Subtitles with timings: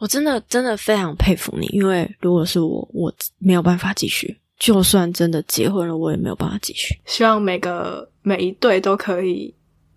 [0.00, 4.36] 我真的真的非常佩服你，因为如果是我，我没有办法继续。
[4.58, 6.94] 就算真的结婚了，我也没有办法继续。
[7.06, 9.54] 希望每个每一对都可以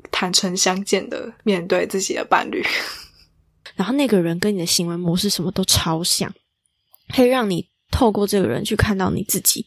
[0.09, 2.63] 坦诚相见的面对自己的伴侣，
[3.75, 6.33] 然后那个人跟你的行为模式什么都超像，
[7.13, 9.65] 可以让你透过这个人去看到你自己。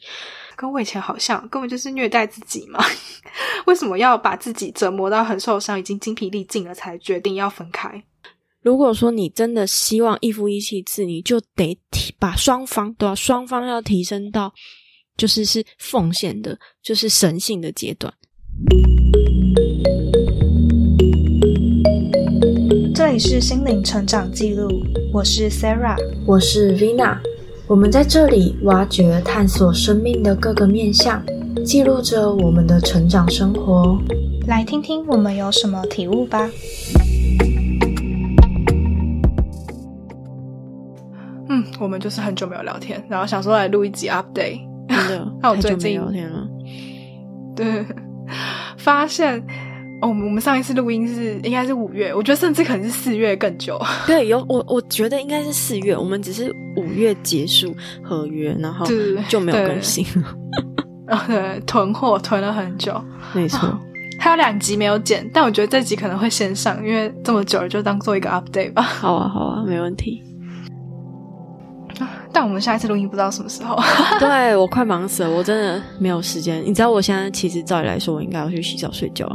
[0.57, 2.83] 跟我以前好像，根本就是虐待自己嘛？
[3.67, 8.03] 为什么要把自己折磨到很受伤，已经精疲力尽了，才决定要分开？
[8.67, 14.53] 如果说你真的希望一夫一妻制，你就得提把双方都要双方要提升到。
[15.17, 18.13] 就是是奉献的，就是神性的阶段。
[22.93, 24.69] 这里是心灵成长记录，
[25.13, 25.97] 我是 Sarah，
[26.27, 27.19] 我是 Vina。
[27.69, 31.25] 我们在这里挖掘、探索生命的各个面向，
[31.65, 33.97] 记录着我们的成长生活。
[34.49, 36.51] 来听听我们有什么体悟吧。
[41.81, 44.61] 我们就是很久没有聊天，然后想说来录一集 update。
[44.89, 46.47] 真的， 那我最近聊天了。
[47.57, 47.85] 对，
[48.79, 49.39] 发现
[50.01, 53.81] 哦，我们上一次录音是应该是五月，我觉得甚至可能是四月更久。
[54.07, 58.87] 对，有我我觉得应该是四月，我们只是五月结束合约，然后
[59.29, 61.17] 就没有更新了。
[61.17, 63.77] 啊， 对，囤货囤了很久，没错。
[64.19, 68.83] 还有两集没有剪，但我觉得这集可能会先上，因为这么久了，就当做一个 update 吧。
[68.83, 70.23] 好啊，好啊，没问题。
[72.37, 73.75] 但我们下一次录音不知道什么时候。
[74.21, 76.63] 对我快忙死了，我真的没有时间。
[76.63, 79.27] 你知道我现在其实照理来说，我应该要去洗澡睡觉，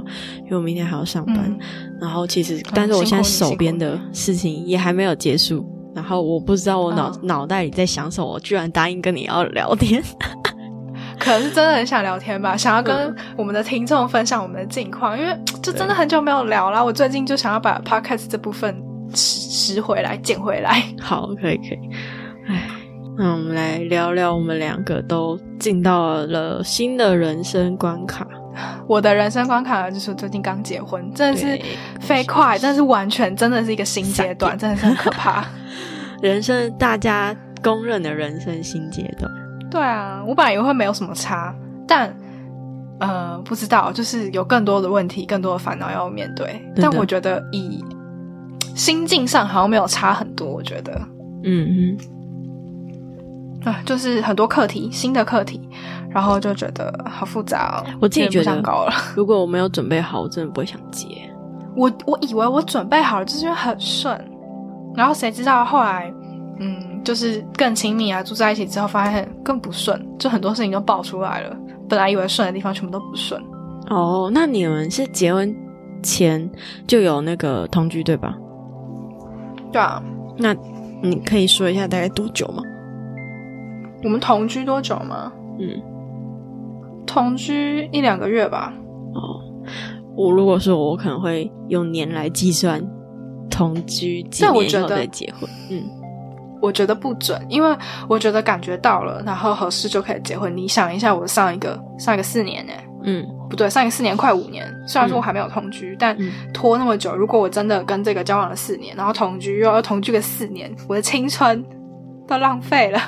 [0.44, 1.58] 因为我明天还要上班。
[2.00, 5.66] 然后其实，但是我现在手边的事情也还没有结束。
[5.96, 10.00] 然后我不知道我脑脑袋里在想什么，我居然答应跟你要聊天。
[11.18, 16.86] 可能是真的很想聊天吧，想要跟我们的听众分享我们的近况，因为就真的很久没有聊了。
[16.86, 18.80] 我最近就想要把 podcast 这部分
[19.16, 20.84] 拾拾回来、捡回来。
[21.02, 21.80] 好，可以，可以。
[22.48, 22.81] 唉。
[23.18, 28.26] 那我们来聊聊，我们两个都进到了新的人生关卡。
[28.88, 31.60] 我的人生关卡就是最近刚结婚，真的是
[32.00, 35.46] 飞快，但是完全真的是一个新阶段，真的是很可怕。
[36.22, 39.32] 人生大家公认的人生新阶段。
[39.70, 41.56] 对啊，我本来以为会没有什么差，
[41.88, 42.14] 但
[43.00, 46.62] 呃，不知道，就是有更多的问题，更多的烦恼要面对。
[46.76, 47.84] 但我觉得以
[48.76, 50.92] 心境上好像没有差很多，我觉得，
[51.44, 51.98] 嗯嗯。
[53.64, 55.62] 啊，就是很多课题，新的课题，
[56.10, 57.94] 然后就觉得好复杂哦。
[58.02, 58.94] 我自己觉得想高了。
[59.16, 61.08] 如果我没有准备好，我真的不会想接。
[61.76, 64.20] 我我以为我准备好了，就是因为很顺，
[64.96, 66.12] 然后谁知道后来，
[66.60, 71.56] 嗯，就是更亲密啊，住在一起之后发现更不顺，就很多事情都爆出来了。
[71.88, 73.42] 本来以为顺的地方，全部都不顺。
[73.90, 75.56] 哦，那你们是结婚
[76.02, 76.50] 前
[76.88, 78.36] 就有那个同居对吧？
[79.72, 80.02] 对啊。
[80.38, 80.56] 那
[81.02, 82.64] 你可以说一下大概多久吗？
[84.04, 85.32] 我们同居多久吗？
[85.60, 85.82] 嗯，
[87.06, 88.74] 同居一两个月吧。
[89.14, 89.42] 哦，
[90.16, 92.82] 我如果说我可能会用年来计算，
[93.50, 95.50] 同居几年以后再结婚。
[95.70, 95.84] 嗯，
[96.62, 97.76] 我觉得不准，因为
[98.08, 100.56] 我觉得感觉到了，然后合适就可以结婚。
[100.56, 102.74] 你想一下，我上一个上一个四年呢？
[103.04, 104.66] 嗯，不对，上一个四年快五年。
[104.88, 106.16] 虽然说我还没有同居，但
[106.54, 111.64] 拖那么久，如果我真的跟这个交往了四年，然后同居又要同居个四年，我的青春
[112.28, 113.00] 都浪费了。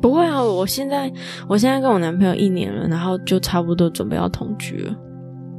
[0.00, 1.12] 不会啊，我现在
[1.48, 4.96] 我现在跟我男朋友一年了，然后就差不多准备要同居了。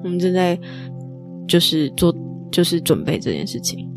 [0.04, 0.60] 我们正在
[1.48, 2.12] 就是做
[2.52, 3.88] 就是准备这件事情。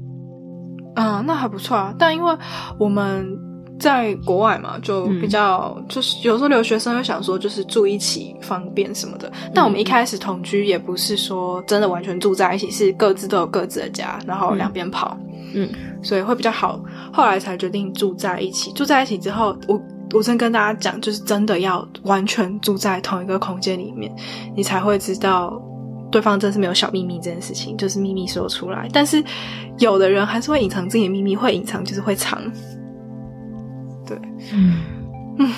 [0.96, 1.94] 嗯，那还不错啊。
[1.98, 2.36] 但因为
[2.78, 3.26] 我们
[3.80, 9.32] 在国外嘛，就比较就是有时候留学生会想说就是住一起方便什么的。
[9.54, 15.16] 但我们一开始同居也不是说真的完全住在一起，是各自都有各自的家，然后两边跑。
[15.54, 15.68] 嗯，
[16.02, 16.78] 所以会比较好。
[17.12, 18.70] 后来才决定住在一起。
[18.72, 19.80] 住在一起之后，我。
[20.14, 24.14] 我真跟大家讲，就是真的要完全住在同一个空间里面，
[24.56, 25.60] 你才会知道
[26.10, 28.88] 对方真是没有小秘密这件事情，就是秘密说出来。
[28.92, 29.22] 但是
[29.78, 32.40] 有的人还是会隐藏自己的秘密，会隐藏就是会藏。
[34.06, 34.16] 对，
[34.52, 34.76] 嗯
[35.38, 35.52] 嗯，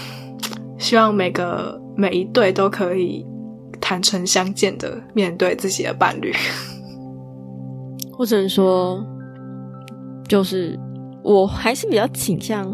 [0.79, 3.27] 希望每个每一对都可以
[3.79, 6.33] 坦诚相见的面对自己的伴侣。
[8.17, 9.05] 我只能说，
[10.27, 10.81] 就是
[11.23, 12.67] 我还是比较倾向。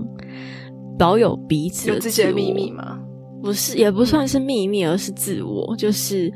[0.98, 2.98] 保有彼此有自己的秘密吗？
[3.42, 5.74] 不是，也不算是秘密，而是自我。
[5.76, 6.32] 就是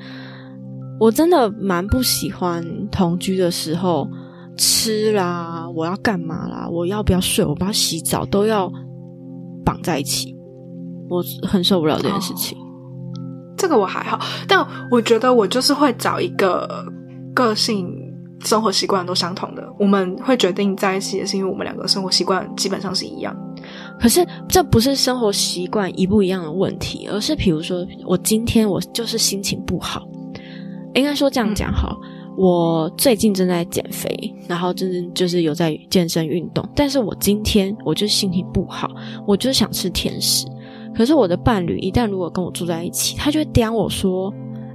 [0.99, 4.09] 我真的蛮不喜欢同居的时候
[4.57, 8.69] 吃啦，我要干嘛啦，我要不要睡，我不要洗澡，都要
[9.65, 10.35] 绑在一起。
[11.09, 12.59] 我很受不了这件事情。
[13.57, 14.19] 这个我还好，
[14.49, 16.85] 但我觉得我就是会找一个
[17.33, 17.89] 个性
[18.41, 23.33] 生活习惯都相同的，我们会决定在一起，也是因为我们两个生活习惯基本上是一样。
[23.99, 30.07] 可是这不是生活习惯一不一样的问题，而是比如说我今天我就是心情不好，
[30.95, 31.99] 应该说这样讲好。
[32.39, 38.91] 我最近正在减肥，然后真正就是有在健身运动，但是我今天我就心情不好，
[39.27, 40.47] 我就想吃甜食。
[40.95, 44.31] 可是我的伴侣一旦如果跟我住在一起，他就会刁我说：“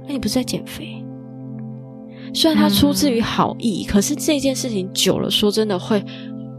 [0.08, 1.04] 哎，你不是在减肥？”
[2.34, 6.04] 虽然他出自于好意，可是这件事情久了，说真的会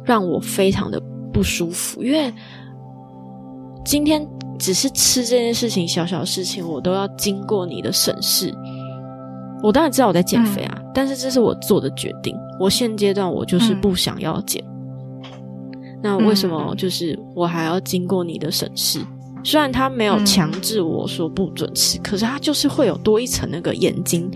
[0.05, 1.01] 让我非常的
[1.33, 2.03] 不舒服。
[2.03, 2.31] 因为
[3.83, 4.25] 今天
[4.59, 8.53] 只是吃这件事情，小小事情，我都要经过你的审视。
[9.61, 12.35] 我当然知道我在减肥啊，但是这是我做的决定。
[12.59, 14.63] 我现阶段我就是不想要减。
[16.01, 18.99] 那为什么就是我还要经过你的审视？
[19.45, 24.31] 虽然他没有强制我说不准吃，可是他就是会有多一层那个眼睛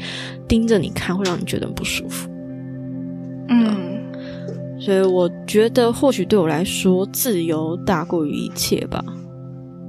[0.47, 2.29] 盯着你看，会让你觉得不舒服。
[3.49, 3.96] 嗯，
[4.79, 9.03] 所以我觉得或许对我来说，自由大过于一切吧。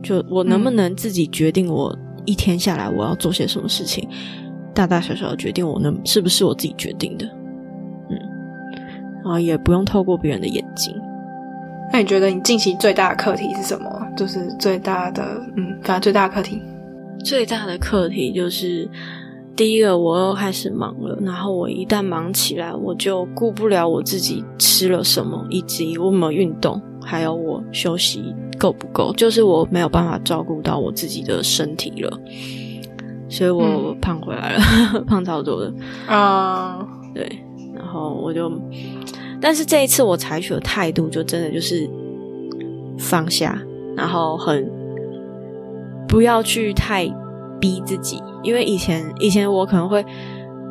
[0.02, 1.94] 就我能不能自己决定，我
[2.24, 4.08] 一天下来我要做些什么事情，
[4.72, 7.26] 大大小小的决定，我能是不是我自己决定的？
[8.08, 8.16] 嗯，
[9.22, 10.94] 然后也不用透过别人的眼睛。
[11.92, 13.90] 那你觉得你近期最大的课题是什么？
[14.16, 15.22] 就是最大的，
[15.56, 16.62] 嗯，反正最大的课题，
[17.24, 18.88] 最大的课题就是
[19.58, 21.18] 第一个，我又开始忙了。
[21.20, 32.20] 然后我一旦忙起来，我就顾不了我自己吃了什么，以及我有没有运动，还有我休息够不够，就是我没有办法照顾到我自己的身体了。
[33.28, 34.60] 所以我胖回来了，
[35.04, 35.74] 胖超多的
[36.06, 36.78] 啊。
[37.12, 37.28] 对，
[37.74, 38.48] 然后我就。
[39.40, 41.90] 但是这一次我采取的态度就真的就是
[42.96, 43.60] 放下，
[43.96, 44.70] 然后很
[46.06, 47.12] 不要去太
[47.60, 50.04] 逼自己，因为以前以前我可能会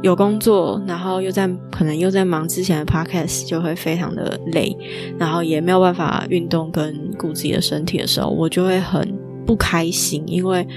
[0.01, 4.75] 有工作，然后又在可能又在忙之前的 podcast，就会非常的累，
[5.17, 10.67] 然后也没有办法运动跟顾自己的身体的时候，我就会很不开心，因为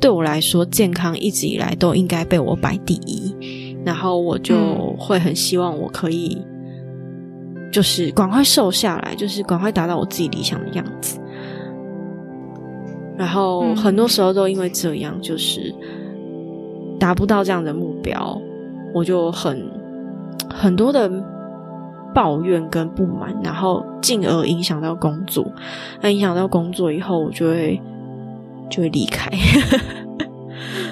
[0.00, 4.56] 对我来说健康一直以来都应该被我摆第一，然后我就
[4.98, 6.38] 会很希望我可以。
[7.70, 11.20] 就是赶快瘦下来，就是赶快达到我自己理想的样子。
[13.18, 15.74] 然后很多时候都因为这样，就是
[16.98, 18.40] 达不到这样的目标，
[18.94, 19.68] 我就很
[20.48, 21.10] 很多的
[22.14, 25.44] 抱怨跟不满，然后进而影响到工作。
[26.00, 27.80] 那影响到工作以后，我就会
[28.70, 29.30] 就会离开。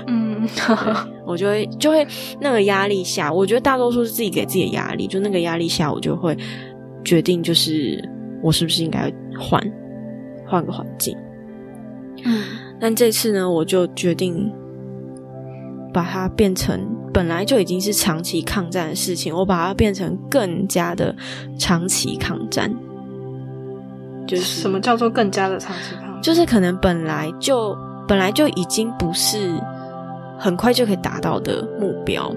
[0.06, 0.46] 嗯，
[1.25, 2.06] 我就会就会
[2.40, 5.06] 那个压力下，我觉得大多数是自己给自己的压力。
[5.06, 6.37] 就那个压力下，我就会。
[7.05, 8.02] 决定就是
[8.43, 9.08] 我是不是应该
[9.38, 9.62] 换
[10.44, 11.17] 换个环境？
[12.24, 12.42] 嗯，
[12.80, 14.52] 但这次呢，我就决定
[15.92, 16.80] 把它变成
[17.12, 21.14] 本来就已经是长期抗战的事情，我把它变成更加的
[21.58, 22.72] 长期抗战。
[24.26, 26.22] 就是什么叫做更加的长期抗战？
[26.22, 27.76] 就是可能本来就
[28.08, 29.54] 本来就已经不是
[30.38, 32.34] 很快就可以达到的目标。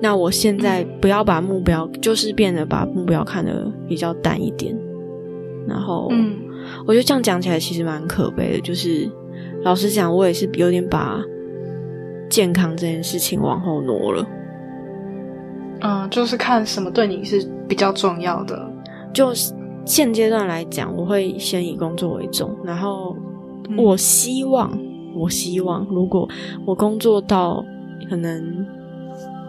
[0.00, 4.72] 那我现在不要把目标，就是变得把目标看得比较淡一点，
[5.66, 6.36] 然后，嗯，
[6.88, 8.60] 我觉得这样讲起来其实蛮可悲的。
[8.62, 9.06] 就是
[9.62, 11.20] 老实讲，我也是有点把
[12.30, 14.26] 健康这件事情往后挪了。
[15.82, 18.66] 嗯，就是看什么对你是比较重要的。
[19.12, 19.32] 就
[19.84, 23.14] 现阶段来讲，我会先以工作为重，然后
[23.76, 24.72] 我希望，
[25.14, 26.26] 我希望如果
[26.64, 27.62] 我工作到
[28.08, 28.66] 可能。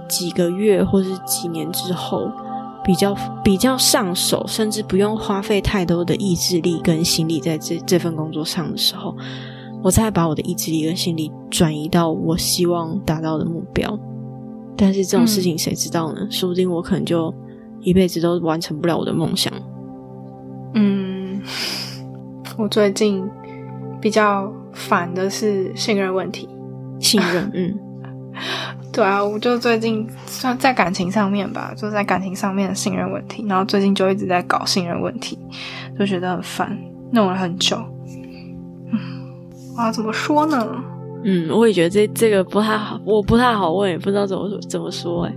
[0.09, 2.31] 几个月或是几年之后，
[2.83, 9.15] 比较比较上手，甚至不用花费太多的意志力跟心力在这这份工作上的时候，
[9.83, 13.97] 我再把我的意志力跟心力转移到我希望达到的目标。
[14.75, 16.27] 但是这种事情谁知道呢？
[16.31, 17.33] 说不定我可能就
[17.81, 19.51] 一辈子都完成不了我的梦想。
[20.73, 21.41] 嗯，
[22.57, 23.23] 我最近
[23.99, 26.47] 比较烦的是信任问题。
[26.99, 27.79] 信任，嗯。
[28.91, 35.37] 对啊，我就最近算在感情上面吧，就在感情上面的信任问题，然后最近就一直在搞信任问题，
[35.97, 36.77] 就觉得很烦，
[37.11, 37.77] 弄了很久。
[38.91, 38.99] 嗯，
[39.77, 40.83] 啊，怎么说呢？
[41.23, 45.25] 嗯，我也觉得这这个不太好，我不太好问，也不知道怎么怎么说。
[45.25, 45.33] 哎，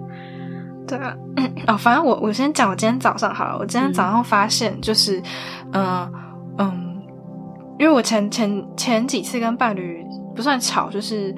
[0.88, 1.14] 对啊，
[1.68, 5.22] 哦，反正我我先讲，我今天早上好了，我今天早上发现就是，
[5.72, 6.10] 嗯
[6.56, 7.02] 嗯，
[7.78, 10.02] 因为我前前前几次跟伴侣
[10.34, 11.34] 不算吵，就是。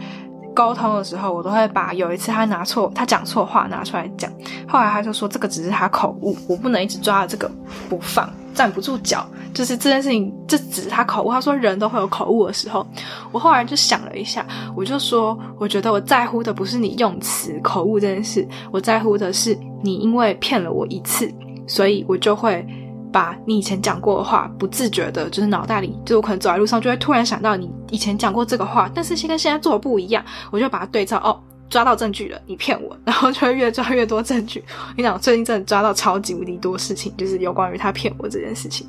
[0.54, 4.30] 沟通的时候，我都会把有一次他拿错、他讲错话拿出来讲。
[4.68, 7.50] 后来他就说这个只是他口误，我不能一直抓着这个
[7.88, 9.26] 不放，站不住脚。
[9.52, 11.30] 就是这件事情，这只是他口误。
[11.30, 12.86] 他说人都会有口误的时候。
[13.30, 21.32] 我后来就想了一下，我就说，我觉得我在乎的不是你用词口误这件事，我在乎的是你因为骗了我一次，
[21.66, 22.66] 所以我就会
[23.14, 31.38] 把你以前讲过的话，不自觉的，就是脑袋里，就我可能走在路上就会突然想到你以前讲过这个话，但是现跟现在做的不一样，我就把它对照，哦，
[31.70, 34.64] 抓到证据了，你骗我， 然后就会越抓越多证据。
[34.96, 38.84] 你讲，最近真的抓到超级无敌多事情，就是有关于他骗我这件事情，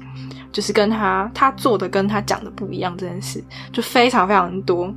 [0.52, 4.92] 就是跟他他做的跟他讲的不一样这件事，就非常非常多。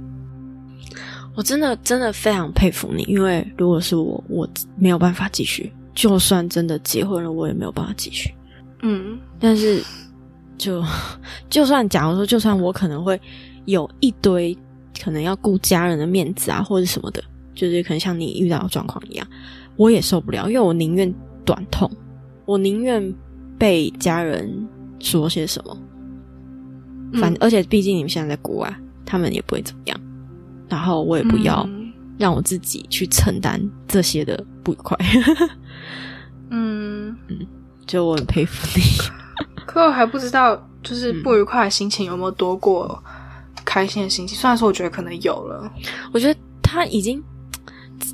[1.36, 5.70] 我真的真的非常佩服你，因为如果是我，我没有办法继续。
[5.94, 8.32] 就算真的结婚了，我也没有办法继续。
[8.82, 9.82] 嗯，但是
[10.56, 10.84] 就
[11.50, 13.20] 就算假如说，就算我可能会
[13.64, 14.56] 有一堆
[15.02, 17.22] 可能要顾家人的面子啊，或者什么的，
[17.54, 19.26] 就是可能像你遇到的状况一样，
[19.76, 21.12] 我也受不了，因为我宁愿
[21.44, 21.90] 短痛，
[22.44, 23.14] 我宁愿
[23.58, 24.68] 被家人
[25.00, 25.76] 说些什么。
[27.14, 29.98] 反而且毕竟你们现在在国外，他们也不会怎么样。
[30.68, 31.66] 然后我也不要
[32.18, 34.94] 让我自己去承担这些的不愉快。
[36.50, 37.46] 嗯 嗯，
[37.88, 38.82] 就我很佩服你，
[39.66, 43.02] 可我还不知道，就是不愉快的心情有没有多过
[43.64, 44.36] 开心的心情。
[44.36, 45.68] 虽然说我觉得可能有了，
[46.12, 47.22] 我觉得他已经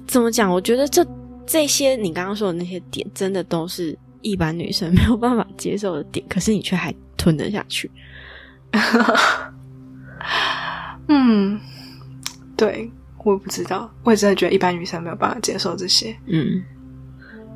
[0.06, 0.50] 怎么讲？
[0.50, 1.04] 我觉得这
[1.44, 7.90] 这些你刚刚说的那些点，真的都是一般女生没有办法接受的点，可是你却还吞得下去。
[11.08, 11.60] 嗯，
[12.56, 12.90] 对，
[13.24, 16.16] 我不知道，我也真的觉得一般女生没有办法接受这些。
[16.26, 16.62] 嗯。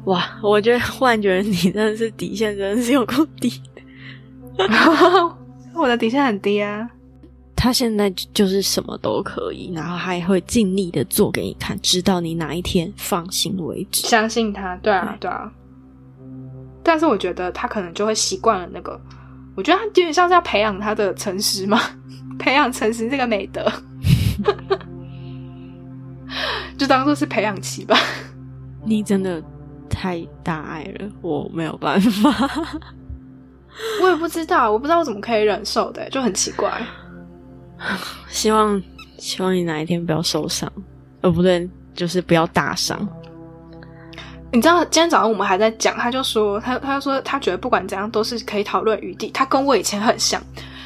[0.08, 3.52] 哇，我觉得忽然觉得你真的是底线真的是有够低，
[5.76, 6.88] 我的底线很低啊。
[7.54, 14.06] 他现在就是什么都可以，然后还会尽力的做给你看，直到你哪一天放心为止。
[14.08, 15.52] 相信他，对啊，对啊。
[16.82, 18.98] 但是我觉得他可能就会习惯了那个，
[19.54, 21.78] 我觉得他有点像是要培养他的诚实嘛，
[22.38, 23.70] 培养诚实这个美德，
[26.78, 27.94] 就当做是培养期吧。
[28.86, 29.42] 你真的。
[29.88, 32.30] 太大爱了，我没有办法。
[34.02, 36.80] 我也不知道，我不知道我怎么可以忍受的，就很奇怪。
[38.28, 38.80] 希望
[39.18, 40.70] 希望你哪一天不要受伤，
[41.20, 42.98] 呃，不对，就是不要大伤。
[44.52, 49.30] 你知道今天早上我们还在讲，他就说他他说他觉得不管怎样都是可以讨论余地。
[49.30, 50.42] 他跟我以前很像，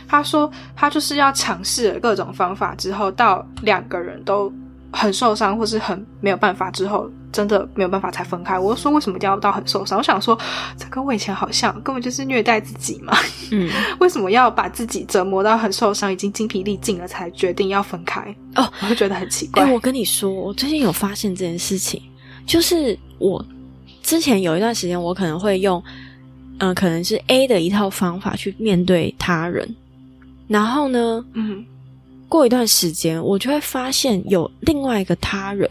[0.09, 4.53] 他说他就是要尝试各种方法之后，到两个人都。
[4.95, 8.59] 很受伤，或是很没有办法之后，真的没有办法才分开。
[8.59, 9.99] 我就说为什么一定要到很受伤？
[9.99, 10.39] 我想说，
[10.77, 13.17] 这跟我以前好像，根本就是虐待自己嘛。
[13.51, 18.21] 嗯， 为什么要把自己折磨到很受伤，已经精疲力尽了，才决定要分开？
[18.55, 19.65] 哦，我会觉得很奇怪。
[19.73, 22.01] 我跟你说，我最近有发现这件事情，
[22.47, 23.45] 就是我
[24.03, 25.83] 之前有一段时间，我可能会用，
[26.59, 29.75] 嗯，可能是 A 的一套方法去面对他人，
[30.49, 31.65] 然后呢，嗯。
[32.33, 35.69] 过一段时间，我就会发现有另外一个他人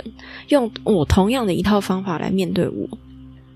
[0.49, 2.87] 用我同样的一套方法来面对我，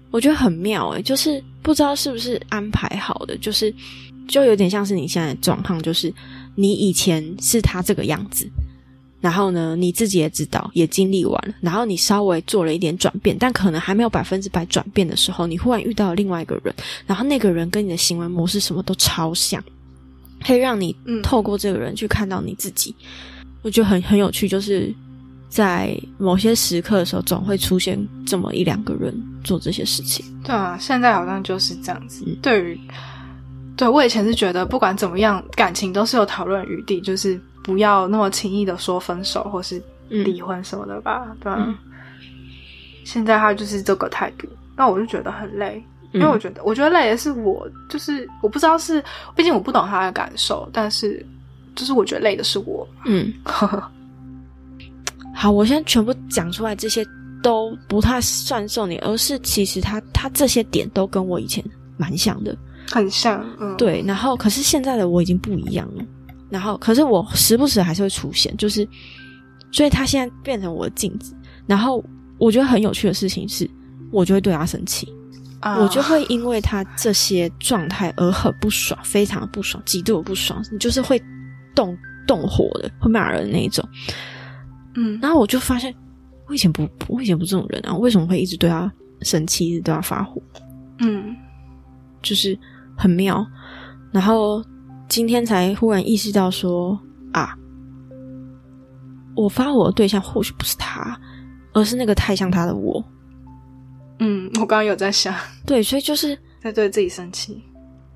[0.10, 3.72] 我觉得很妙诶，就是不知道是不是安排好的，就是
[4.28, 6.12] 就有点像是你现在的状况，就是
[6.56, 8.50] 你以前是他这个样子，
[9.22, 16.74] 然后呢你自己也知道，也经历完了，然后你稍微做了一点转变，但可能还没有百分之百转变的时候，你忽然遇到另外一个人，
[17.06, 19.64] 然后那个人跟你的行为模式什么都超像。
[20.46, 22.94] 可以让你透过这个人去看到你自己，
[23.64, 24.48] 我觉得很很有趣。
[24.48, 24.94] 就是
[25.50, 27.98] 在某些时刻的时候，总会出现
[28.28, 29.12] 这么一两个人
[29.44, 30.24] 做这些事情。
[30.44, 32.24] 对啊，现在好像就是这样子。
[32.44, 32.80] 对于
[33.76, 41.26] 对我以前是觉得，不管怎么样，感情都是有讨论余地，就是不要那么轻易的说分手或是离婚什么的吧。
[41.42, 41.76] 对啊，
[43.04, 45.84] 现在他就是这个态度，那我就觉得很累。
[46.14, 49.04] 因为我觉得，我觉得累的是我，就是我不知道是，
[49.36, 51.26] 毕竟我不懂他的感受，但是
[51.76, 52.88] 就是我觉得累的是我。
[53.06, 53.34] 嗯，
[55.34, 57.06] 好，我现在全部讲出来，这些
[57.44, 61.64] 都不太算受你，而是其实他他这些点都跟我以前
[61.98, 62.56] 蛮像的，
[62.90, 63.46] 很像。
[63.60, 64.02] 嗯，对。
[64.08, 66.04] 然后，可是现在的我已经不一样了。
[66.50, 68.88] 然后，可是我时不时还是会出现，就是，
[69.72, 71.36] 所以他现在变成我的镜子。
[71.68, 72.02] 然后，
[72.38, 73.70] 我觉得很有趣的事情是，
[74.12, 75.12] 我就会对他生气。
[75.74, 81.20] 我就会因为他这些状态而很不爽，非常的不爽，极度的不爽，你就是会
[81.74, 83.84] 动动火的，会骂人那一种。
[84.94, 85.92] 嗯，然后我就发现，
[86.48, 88.92] 我以前不，我以前不这种人啊，为什么会一直对他
[89.22, 90.40] 生气，一直对他发火？
[91.00, 91.36] 嗯，
[92.22, 92.58] 就是
[92.96, 93.46] 很妙。
[94.12, 94.64] 然后
[95.10, 96.98] 今天才忽然意识到说
[97.34, 97.58] 啊，
[99.36, 101.20] 我发火的对象或许不是他，
[101.74, 103.04] 而是那个太像他的我。
[104.20, 105.34] 嗯，我刚刚有在想，
[105.66, 107.62] 对，所以就是 在对自己生气，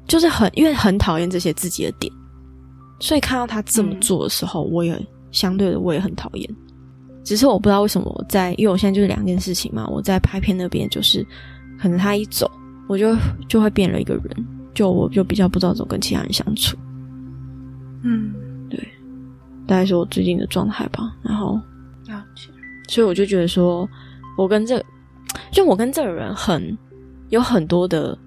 [0.07, 2.11] 就是很因为很讨厌这些自己的点，
[2.99, 4.97] 所以看到他这么做的时候，我也
[5.31, 6.55] 相对的我也很讨厌。
[7.23, 11.25] 只是我不知道为什么我在，因为我现在就是两件事情嘛，我在拍片那边就是
[11.77, 12.49] 可能他一走，
[12.87, 13.15] 我就
[13.47, 16.75] 就会变了一个人，就我就比较不知道怎么跟其他人相处。
[18.03, 18.33] 嗯，
[18.69, 18.79] 对，
[19.67, 21.13] 大概是我最近的状态吧。
[21.21, 21.59] 然后，
[22.07, 22.49] 了解。
[22.87, 23.87] 所以我就觉得说，
[24.37, 24.83] 我跟这，
[25.51, 26.77] 就我跟这个人很
[27.29, 28.17] 有很多的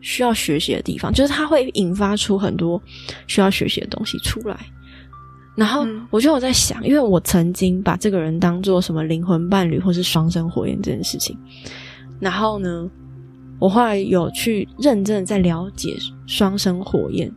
[0.00, 2.80] 需要学习的地方，就是他会引发出很多
[3.26, 4.58] 需要学习的东西出来。
[5.56, 11.38] 然后嗯我就有在想，因为我曾经把这个人当做什么灵魂伴侣或是双生火焰这件事情，
[12.18, 12.90] 然后呢，
[13.60, 17.32] 我后来有去认真的在了解双生火焰，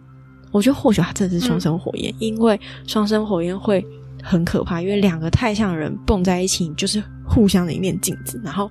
[0.52, 3.86] 我觉得或许他真的是双生火焰，因为双生火焰会
[4.24, 8.70] 很可怕，因为两个太像的人蹦在一起，你就是互相的一面镜子，然后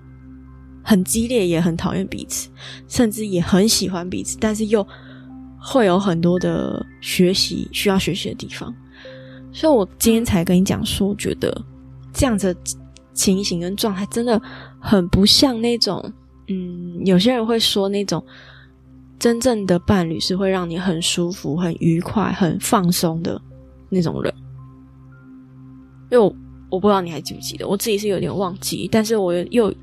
[0.88, 2.48] 很激烈，也很讨厌彼此，
[2.86, 4.86] 甚至也很喜欢彼此，但是又
[5.58, 8.72] 会有很多的学习需要学习的地方。
[9.52, 11.60] 所以我今天才跟你讲说，我觉得
[12.12, 12.60] 这样子的
[13.12, 14.40] 情形跟状态真的
[14.78, 16.00] 很不像那种，
[16.46, 18.24] 嗯，有些人会说那种
[19.18, 23.42] 真正的伴侣是会让你很舒服、很愉快、很放松的
[23.88, 24.32] 那种人。
[26.12, 26.32] 因为我
[26.70, 29.74] 我不知道你还记不记得，我自己是有点忘记，但是我又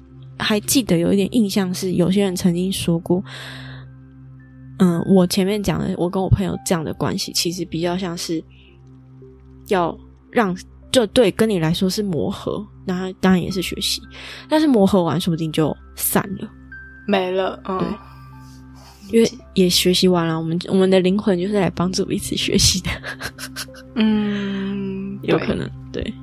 [0.44, 3.24] 还记得有一点印象是，有些人曾经说过，
[4.80, 8.44] 嗯，我前面讲的，我跟我朋友这样的关系，其实比较像是
[9.70, 9.98] 要
[10.30, 10.56] 让
[10.92, 14.02] 就对跟你来说是磨合，然后当然也是学习，
[14.50, 16.50] 但是磨合完说不定就散了，
[17.08, 17.60] 没了。
[17.66, 17.88] 嗯，对
[19.12, 22.90] 因为也学习完了，我们我们的灵魂就是来帮助彼此学习的，
[23.96, 26.14] 嗯， 有可能对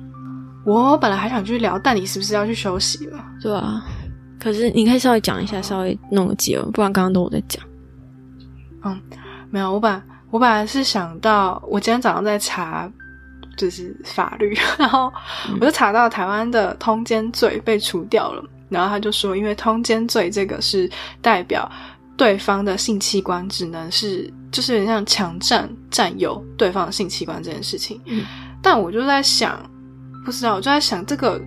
[0.65, 3.23] 我本来还想去聊，但你是不是要去休息了？
[3.41, 3.83] 对啊。
[4.41, 7.63] 可是你可以稍微讲一下，稍微弄个结论，不然刚刚都我在讲。
[8.83, 8.99] 嗯
[9.51, 12.91] 没有，我把我本来是想到，我今天早上在查，
[13.55, 15.13] 就是法律， 然后
[15.59, 20.89] 我就查到台湾的通奸罪被除掉了，然后他就说，因为通奸罪这个是
[21.21, 21.69] 代表
[22.17, 28.01] 对方的性器官只能是，就是有点像强占占有对方的性器官这件事情。
[28.05, 28.25] 嗯
[28.63, 29.59] 但我就在想，
[30.25, 31.39] 不知道，我就在想这个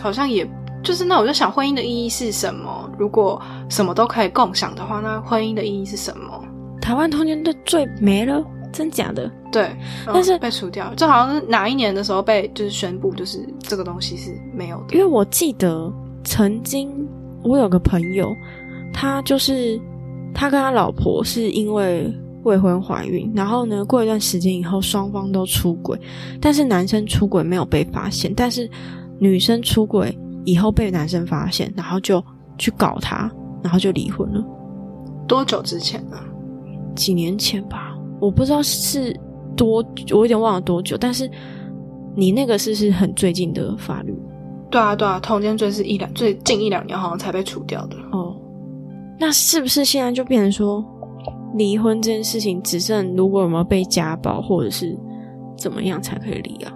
[0.00, 0.44] 好像也。
[0.84, 2.88] 就是那我就想婚姻的意义是什么？
[2.98, 6.44] 如果什么都可以共享的话，那婚姻的意义是什么？
[6.80, 9.30] 台湾通奸的罪没了，真假的？
[9.50, 9.64] 对，
[10.06, 14.94] 嗯但是被除掉了，这好像是哪一年的时候被就是宣布，就是这个东西是没有的。
[14.94, 15.90] 因为我记得
[16.22, 16.90] 曾经
[17.42, 18.36] 我有个朋友，
[18.92, 19.80] 他就是
[20.34, 25.98] 他跟他老婆是因为未婚怀孕，然后呢，过一段时间以后双方都出轨，
[26.40, 28.68] 但是男生出轨没有被发现，但是
[29.18, 32.22] 女生出轨以后被男生发现，然后就
[32.58, 33.30] 去搞他，
[33.62, 34.44] 然后就离婚了。
[35.26, 36.16] 多久之前呢？
[36.94, 39.18] 几年前吧，我不知道是
[39.56, 41.28] 多，我有点忘了多久，但是
[42.14, 44.14] 你那个是是很最近的法律
[44.70, 47.96] 对啊，对啊，通奸罪是一两最近一两年好像才被除掉的。
[48.12, 48.36] 哦。
[49.18, 50.84] 那是不是现在就变成说，
[51.56, 54.96] 离婚这件事情只剩如果有没有被家暴或者是
[55.56, 56.72] 怎么样才可以离啊？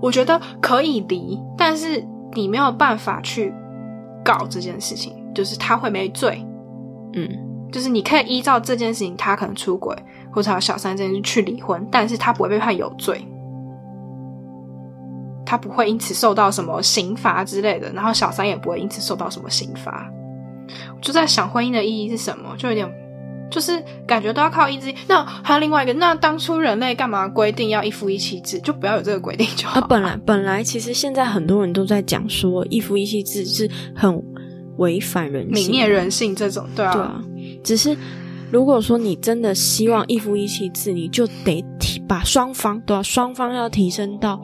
[0.00, 2.04] 我觉得可以离，但是
[2.34, 3.52] 你没有办法去
[4.24, 6.44] 告这件事情，就是他会没罪。
[7.14, 7.28] 嗯，
[7.72, 9.96] 就是你可以依照这件事情，他可能出轨
[10.30, 13.26] 或者小三这件事去离婚，但是他不会被判有罪，
[15.46, 20.06] 他不会因此受到什么刑罚之类的，然后小三也不会因此受到什么刑罚。
[20.94, 22.86] 我就在想婚姻的意义是什么，就有点
[23.50, 24.94] 就是感觉都要靠意志力。
[25.06, 29.80] 那还有另外一个，那当初人类干嘛规定要一夫一妻制，就不要有这个规定就好。
[29.80, 34.22] 啊，本来本来其实现在很多人都在讲说一夫一妻制是很
[34.76, 37.20] 违反人性、泯灭人性这种，对啊，对啊，
[37.64, 37.96] 只是
[38.50, 44.40] 如果说你真的希望一夫一妻制，你就得提把双方都要双方要提升到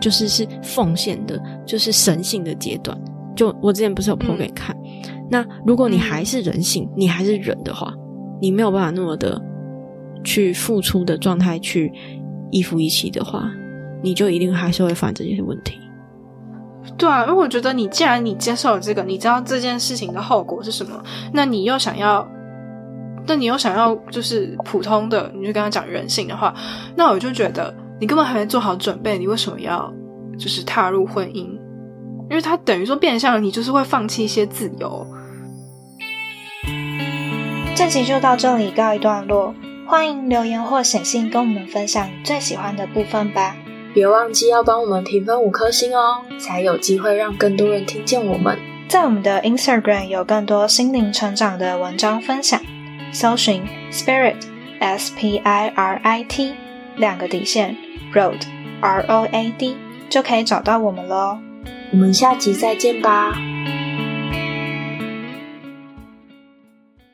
[0.00, 2.96] 就是是奉献的，就是神性的阶段。
[3.36, 4.38] 就我之前不是有 po 嗯。
[4.38, 4.76] 给你看，
[5.28, 7.92] 那如果你嗯还是人性，你还是人的话，
[8.44, 9.40] 你没有办法那么的
[10.22, 11.90] 去付出的状态去
[12.50, 13.50] 一夫一妻的话，
[14.02, 15.80] 你就一定还是会犯这些问题。
[16.98, 21.02] 对啊，因为我觉得你既然你接受了这个，你知道这件事情的后果是什么，
[21.32, 22.28] 那你又想要，
[23.26, 26.54] 那你又想要就是普通的，你就跟他讲人性的话，
[26.94, 29.90] 那我就觉得你根本还没做好准备，你为什么要
[30.38, 31.46] 就是踏入婚姻？
[32.28, 35.06] 因为他等于说变相你就是会放弃一些自由。
[37.76, 39.52] 这集就到这里告一段落，
[39.84, 43.56] 欢迎留言或写信跟我们分享你最喜欢的部分吧。
[43.92, 48.56] 别忘记要帮我们评分五颗星哦，才有机会让更多人听见我们。
[48.88, 52.60] 在我们的 Instagram 有更多心灵成长的文章分享，
[53.12, 54.36] 搜寻 Spirit
[54.78, 56.54] S P I R I T
[56.94, 57.76] 两个底线
[58.14, 58.40] Road
[58.80, 59.76] R O A D
[60.08, 61.38] 就可以找到我们喽。
[61.90, 63.36] 我们下集再见吧。